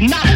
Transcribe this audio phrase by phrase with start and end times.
[0.00, 0.29] not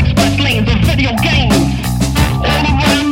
[0.00, 1.54] express lanes and video games.
[2.40, 3.09] All around